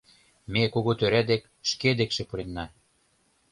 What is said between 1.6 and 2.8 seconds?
шке декше пурена».